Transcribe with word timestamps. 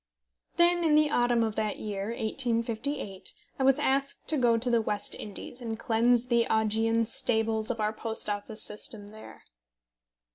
Then 0.57 0.83
in 0.83 0.95
the 0.95 1.11
autumn 1.11 1.43
of 1.43 1.53
that 1.57 1.77
year, 1.77 2.05
1858, 2.05 3.33
I 3.59 3.63
was 3.63 3.77
asked 3.77 4.27
to 4.29 4.37
go 4.39 4.57
to 4.57 4.69
the 4.71 4.81
West 4.81 5.13
Indies, 5.13 5.61
and 5.61 5.77
cleanse 5.77 6.25
the 6.25 6.47
Augean 6.49 7.05
stables 7.05 7.69
of 7.69 7.79
our 7.79 7.93
Post 7.93 8.27
Office 8.27 8.63
system 8.63 9.09
there. 9.09 9.43